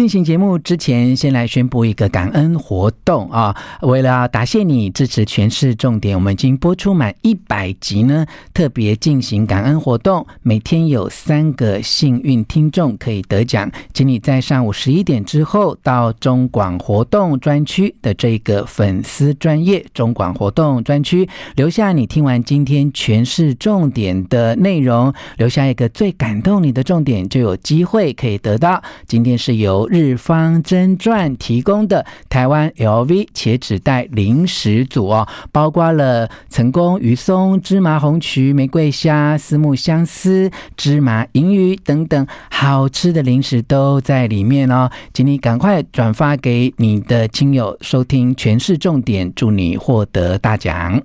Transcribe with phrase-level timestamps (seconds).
[0.00, 3.54] 进行节目之前，先来宣布一个感恩活动啊！
[3.82, 8.24] 为了答谢你支持全市重点，我们已经播出满一百集呢，
[8.54, 28.82] 特别进行感恩活动，每天有三个幸运听众可以得奖，请你在上午十一点之后到中广活动专区的这个粉丝专业中广活动专区留下你听完今天全市重点的内容，留下一个最感动你的重点，就有机会可以得到。
[29.06, 51.02] 今天是由日方真传提供的台湾 LV 茄纸袋零食组哦，包括了成功鱼松、芝麻红曲、玫瑰虾、丝木相思、芝麻银鱼等等好吃的零食都在里面哦，请你赶快转发给你的亲友收听全市重点，祝你获得大奖。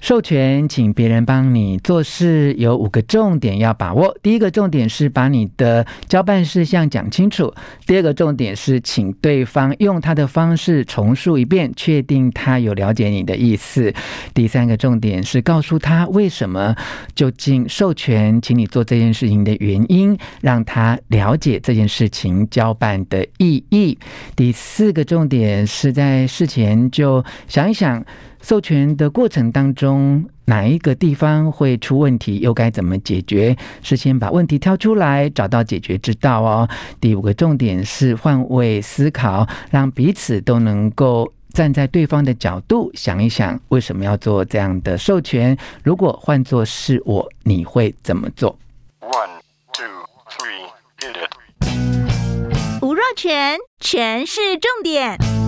[0.00, 4.16] 授权，请别人帮你做事，有五个重点要把握。
[4.22, 7.52] 第一个重点是把你的交办事项讲清楚；
[7.86, 13.92] 第二个重点是请对方用他的方式重述一遍，确定他有了解你的意思；
[14.32, 16.74] 第三个重点是告诉他为什么
[17.14, 23.98] 究竟授权请你做这件事情的原因，让他了解这件事情交办的意义；
[24.34, 28.02] 第四个重点是在事前就想一想。
[28.40, 33.56] 授权的过程当中，哪一个地方会出问题，又该怎么解决？
[33.82, 36.68] 事先把问题挑出来，找到解决之道哦。
[37.00, 45.56] 第五个重点是换位思考，让彼此都能够站在对方的角度想一想，为什么要做这样的授权？
[45.84, 48.58] 如果换作是我，你会怎么做
[49.00, 49.40] ？One,
[49.72, 49.84] two,
[50.30, 50.66] three,
[50.98, 52.82] hit it.
[52.82, 55.39] 吴若权，权是重点。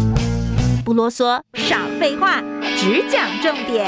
[0.84, 2.42] 不啰嗦，少废话，
[2.76, 3.86] 只讲重点。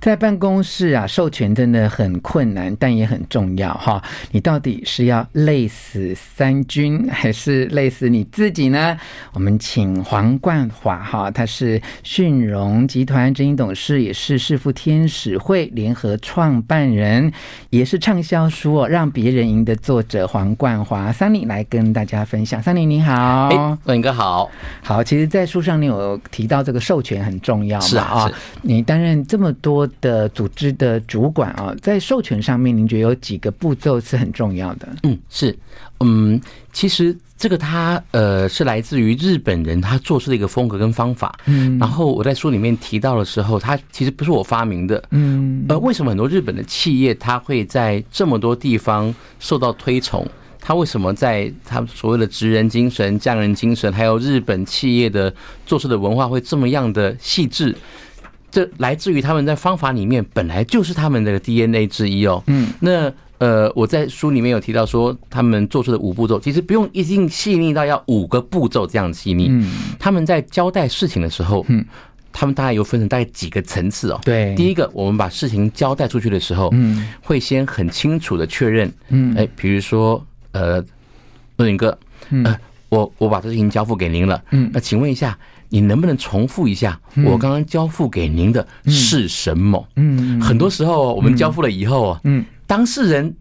[0.00, 4.02] 在办公室啊，授权真的很困难，但也很重要哈。
[4.30, 8.96] 你到底是要累死三军，还是累死你自己呢？
[9.34, 17.30] 我们请黄冠华哈，他是迅荣集团执行董事，也是世富天使会联合创办人，
[17.68, 21.12] 也是畅销书《哦让别人赢》的作者黄冠华。
[21.12, 24.50] 桑尼来跟大家分享，桑尼你好，哎，冠英哥好，
[24.82, 25.04] 好。
[25.04, 27.84] 其实，在书上你有提到这个授权很重要嘛？
[27.84, 29.89] 是啊，是你担任这么多。
[30.00, 34.88] 的组织的主管啊，在授权上面，您觉得有几个步骤是很重要的？
[35.02, 35.56] 嗯，是，
[36.00, 36.40] 嗯，
[36.72, 41.38] 其实这个他呃是来自于日本人他做事的一个风格跟方法。
[41.46, 45.02] 嗯，然后我在书里面提到的时候，他其实不是我发明的。
[45.10, 50.26] 嗯，呃，为什么很多日本的企业他会在这么多地方受到推崇？
[50.62, 55.32] 他为什么在他所谓的职人精神、匠人精神，还有日本企业的
[55.64, 57.74] 做事的文化会这么样的细致？
[58.50, 62.42] 这来自于他们在方法里面本来就是他们的 DNA 之一哦。
[62.46, 69.48] 嗯，那呃，我在书里面有提到说，他们做出的五步骤，其实不用一定细腻到要五个步骤这样细腻。
[69.48, 71.82] 嗯，他们在交代事情的时候，嗯，
[72.32, 74.20] 他们大概有分成大概几个层次哦。
[74.24, 80.22] 对，第一个，我们把事情交代出去的时候，嗯，会先很清楚的确认，嗯，哎，比如说，
[80.52, 80.84] 呃，
[81.56, 81.98] 若林哥，
[82.44, 82.54] 呃，
[82.90, 85.38] 我我把这事情交付给您了，嗯，那请问一下。
[85.70, 89.88] 你能不能重复一下我刚刚交付给您的是什么？
[89.96, 93.34] 嗯，很多时候我们交付了以后啊，嗯，当事人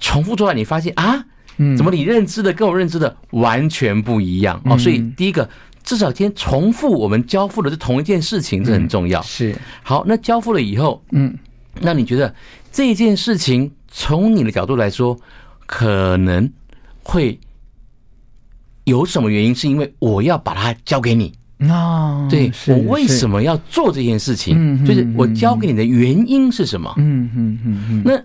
[0.00, 1.24] 重复出来，你发现啊，
[1.56, 4.76] 嗯怎么你认知的跟我认知的完全不一样哦？
[4.76, 5.48] 所以第一个，
[5.84, 9.22] 至少先重复我们交付的是同一件事情，这很重要。
[9.22, 11.36] 是好，那交付了以后，嗯，
[11.80, 12.34] 那你觉得
[12.72, 15.18] 这件事情从你的角度来说，
[15.66, 16.50] 可能
[17.02, 17.38] 会
[18.84, 19.54] 有什么原因？
[19.54, 21.32] 是因为我要把它交给你？
[21.60, 24.84] 哦，对，我为什么要做这件事情？
[24.86, 26.94] 就是我教给你的原因是什么？
[26.98, 28.02] 嗯嗯嗯嗯。
[28.04, 28.22] 那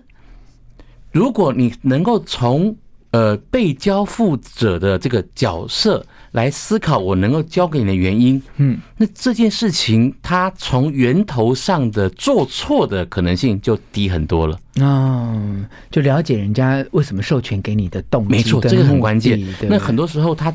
[1.10, 2.76] 如果你能够从
[3.10, 14.56] 呃被交付者的这个角色来思考，我能够教给你的原因，嗯，那这件事情它从源头上的做错的可能性就低很多了。
[14.80, 19.44] 哦，就了解人家为什么授权给你的动机，没错，这个很关键。
[19.68, 20.54] 那很多时候他。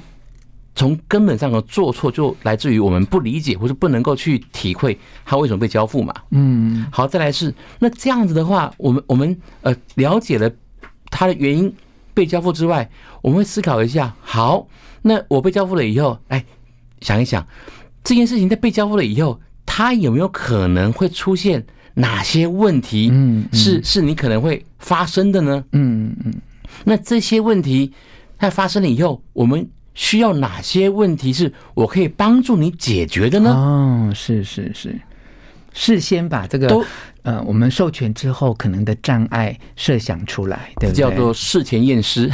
[0.79, 6.13] 从根本上的做错，就来自于我们不理解，或是不能够去体会他为什么被交付嘛。
[6.31, 10.49] 嗯，好，再来是那这样子的话，我们我们呃了解了
[11.09, 11.75] 他的原因
[12.13, 12.89] 被交付之外，
[13.21, 14.69] 我们会思考一下，好，
[15.01, 16.45] 那我被交付了以后，哎，
[17.01, 17.45] 想一想
[18.01, 21.61] 这件事情在被交付了以后，他有没有可能会出现
[21.95, 23.09] 哪些问题？
[23.11, 25.61] 嗯，是是你可能会发生的呢？
[25.73, 26.33] 嗯嗯，
[26.85, 27.91] 那这些问题
[28.37, 29.69] 它发生了以后，我们。
[29.99, 33.51] 需要哪些问题是我可以帮助你解决的呢？
[33.51, 34.97] 哦，是是是，
[35.73, 36.81] 事先把这个都
[37.23, 40.99] 呃，我们授权之后可能的障碍设想出来，对不对？
[41.01, 42.31] 叫做事前验尸，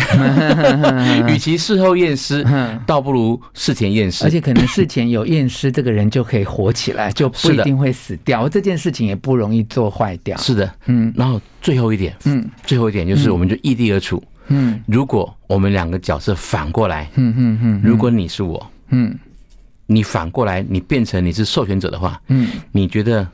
[1.27, 2.45] 与其事后验尸，
[2.85, 4.23] 倒不如事前验尸。
[4.25, 8.47] 而且可能事前有验尸，这个人就可以活起来，就不一定会死掉。
[8.47, 10.37] 这件事情也不容易做坏掉。
[10.37, 11.11] 是的，嗯。
[11.17, 14.23] 然后最后一点，嗯，最后一点就是，我们就异地而处。
[14.23, 14.34] 嗯，
[14.85, 19.17] 如果我们两个角色反过来，嗯嗯嗯，如果你是我，嗯，
[19.85, 23.27] 你反过来，你变成你是授权者的话，嗯，你觉得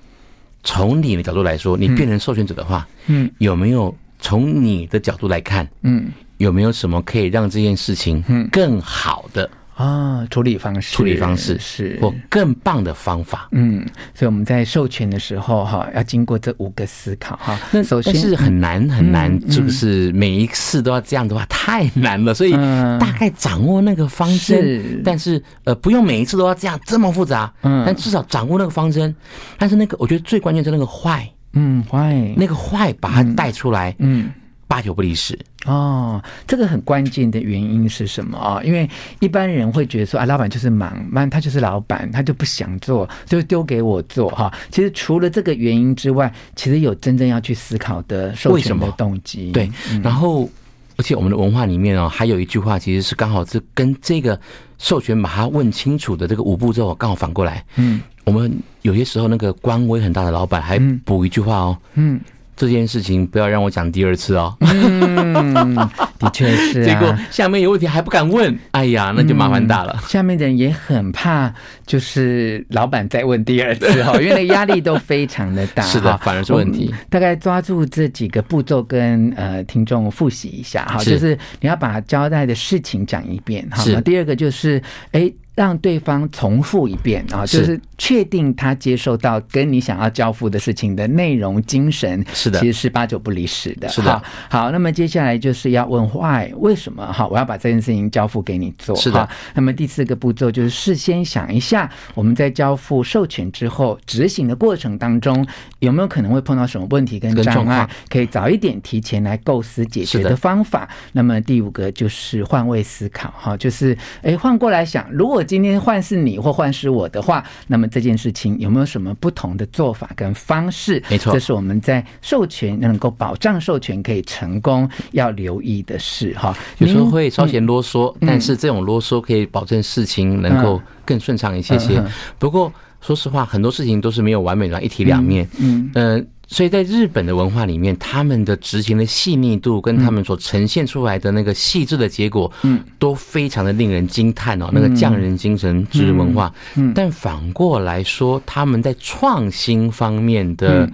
[0.63, 9.49] 从你的角度来说，你变成授权者的话，嗯，有没有从你的角度来看，嗯，有没有什么可以让这件事情更好的？
[9.81, 13.49] 啊，处理方式，处理方式是或更棒的方法。
[13.51, 17.59] 嗯，所以我们在授权的时候，哈，要经过这五个思考，哈。
[17.71, 22.33] 那首先是很难很难，就是每一次都要这样的话，太难了。
[22.33, 27.51] 所以大概掌握那个方针，但是呃，不用每一次都要这样这么复杂。
[27.63, 29.13] 嗯，但至少掌握那个方针。
[29.57, 34.29] 但是那个，我觉得最关键是那个坏，嗯，坏，那个坏把它带出来，嗯。
[34.67, 38.61] 八九不离十哦，这个很关键的原因是什么啊？
[38.63, 44.51] 因为一般人会觉得说啊，老板就是忙，那他就是老板，他就不想做，就丢给我做哈。
[44.71, 49.51] 其实除了这个原因之外，其实有真正要去思考的授权的动机。
[49.51, 49.69] 对，
[50.01, 50.49] 然后
[50.97, 54.39] 而且我们的文化里面哦，还有一句话，其实是刚好是跟这个
[54.79, 57.63] 授权把它问清楚的这个五步骤刚好反过来。
[57.75, 61.77] 嗯，我们有些时候那个官威很大的老板还补一句话哦。
[61.93, 62.19] 嗯。
[62.61, 64.55] 这件事情不要让我讲第二次哦。
[64.59, 65.75] 嗯，
[66.19, 66.85] 的确是、啊。
[66.85, 69.97] 结果下面有问题还不敢问，哎呀，那就麻烦大了。
[69.97, 71.51] 嗯、下面的人也很怕，
[71.87, 75.81] 就是老板再问第二次哈， 因为那压力都非常的大。
[75.81, 76.93] 是的，反而是问题。
[77.09, 83.81] 大概抓住这几个步骤跟呃听众复习一下哈，就是你要把交代的事情讲一遍哈。
[83.83, 83.99] 是。
[84.01, 84.79] 第二个就是
[85.13, 85.31] 哎。
[85.53, 93.89] 让对方重复一遍啊，就是确定他接受到跟你想要交付的事情的内容、精神，是的，其实是八九不离十的。
[93.89, 97.05] 是的，好，那么接下来就是要问 why，为什么？
[97.11, 98.95] 哈，我要把这件事情交付给你做。
[98.95, 105.45] 是的，那么第四个步骤就是事先想一下，我们在交付授权之后执行的过程当中，
[105.79, 110.87] 有没有可能会碰到什么问题跟障碍，可以早一点提前来构思解决的方法。
[111.11, 121.01] 那么第五个就是换位思考，哈，就是哎换过来想，如果今天换是你或换是我的话，那么这件事情有没有什么不同的做法跟方式？
[121.09, 126.55] 没错，这是我们在授权能够保障授权可以成功要留意的事哈。
[126.77, 132.03] 有时候会稍显啰嗦，但是这种啰嗦可以保证事情能够更顺畅一些些。
[132.37, 132.71] 不过
[133.01, 135.47] 说实话，很多事情都是没有完美的，一体两面。
[135.59, 136.27] 嗯嗯。
[136.51, 144.69] 所以在日本的文化里面，他们的执行的细腻度跟他们所呈现出来的那个细致的结果，嗯，都非常的令人惊叹哦。
[144.73, 150.85] 那个匠人精神职人文化，嗯，但反过来说，他们在创新方面的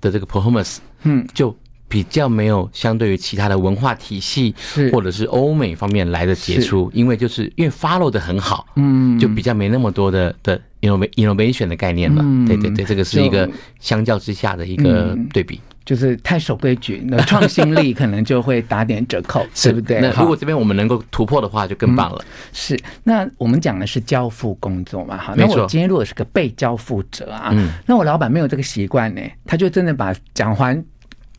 [0.00, 1.54] 的这个 performance，嗯，就
[1.88, 4.54] 比较没有相对于其他的文化体系，
[4.90, 10.58] 或者是欧美方面来的杰出，因为就是因为 follow 的很好，嗯，就比较没那么多的的。
[10.82, 13.48] Innovation 的概念了，对对对，这个是一个
[13.78, 20.00] 相较之下的一个对比，就是太守规矩，那创新力可能就会打点折扣， 对不对？
[20.00, 22.24] 那如果这边我们能够突破的话，就更棒了。
[22.52, 27.54] 是，那我们讲的是交付工作嘛，哈，那我今天如果是个被交付者啊，
[27.86, 30.84] 那我老板没有这个习惯呢，他就真的把讲完。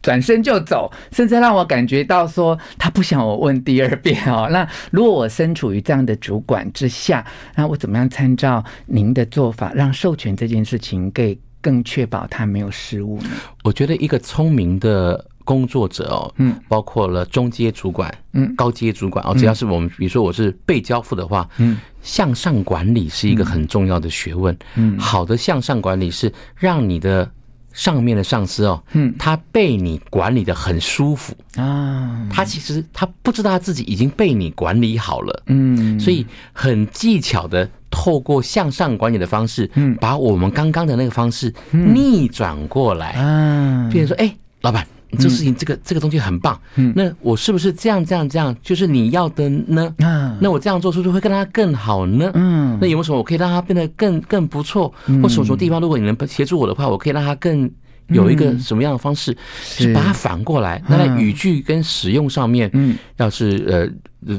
[0.04, 4.48] 转身就走，甚至让我感觉到说他不想我问第二遍哦。
[4.52, 7.26] 那 如果我身处于这样的主管之下，
[7.56, 13.30] 那我怎么样参照您的做法，让授权这件事情可以更确保他没有失误呢？
[13.64, 24.54] 我觉得一个聪明的工作者哦，嗯，包括了中阶主管，嗯，高阶主管哦，只要是我们，比如说我是被交付的话，嗯，向上管理是一个很重要的学问。
[24.76, 27.32] 嗯，好的向上管理是让你的。
[27.74, 31.34] 上面的上司哦，嗯，他被你管理的很舒服。
[31.58, 44.88] 啊，他其实他不知道他自己已经被你管理好了，嗯，所以很技巧的透过向上管理的方式，嗯，把我们刚刚的那个方式逆转过来，嗯，变成说，哎，老板。
[45.18, 46.60] 这事情，这个这个东西很棒。
[46.76, 49.94] 嗯，那我是不是这样这样这样，就是你要的呢？
[50.00, 52.32] 啊，那我这样做是不是会跟他更好呢？
[52.34, 54.94] 嗯，那有没有什么我可以让他变得更更不错？
[55.22, 57.70] 或什么什么地方，如果你能协助我的话，我可以让他更
[58.08, 59.36] 有一个什么样的方式？
[59.62, 63.90] 是把它反过来，那在语句跟使用上面，嗯，要是呃。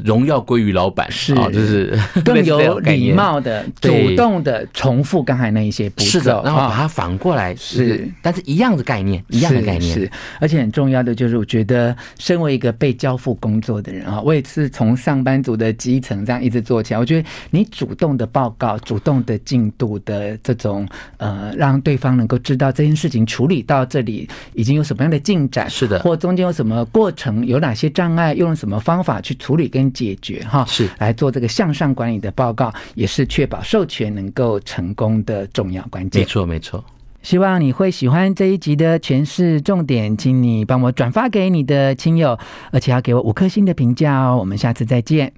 [0.04, 10.10] 荣耀归于老板，是啊，就是 更有礼貌的、主动的重复刚才那一些步骤，是的，然后把它反过来，是，但是一样的概念，一样的概念，是，
[10.40, 29.64] 而且很重要的就是，我觉得身为一个被交付工作的人啊，我也是从上班族的基层这样一直做起来，我觉得你主动的报告、主动的进度的这种呃，让对方能够知道这件事情处理到这里已经有什么样的进展，是的，或中间有什么过程，有哪些障碍，用什么方法去处理。
[29.74, 36.22] 跟解决哈，是来做这个向上管理的报告，也是确保授权能够成功的重要关键。
[36.22, 36.84] 没错，没错。
[37.22, 42.38] 希望你会喜欢这一集的诠释重点，请你帮我转发给你的亲友，
[42.70, 44.36] 而且要给我五颗星的评价哦。
[44.38, 45.32] 我们下次再见。